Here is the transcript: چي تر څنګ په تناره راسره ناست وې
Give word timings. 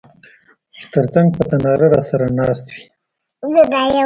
چي 0.75 0.85
تر 0.93 1.05
څنګ 1.13 1.27
په 1.35 1.41
تناره 1.49 1.87
راسره 1.93 2.25
ناست 2.37 2.65
وې 2.73 2.83